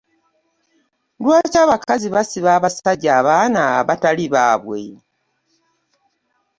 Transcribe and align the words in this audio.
Lwaki 1.21 1.57
abakazi 1.65 2.07
basiba 2.15 2.49
abasajja 2.57 3.09
abaana 3.19 3.61
abatali 3.79 4.25
baabwe? 4.33 4.81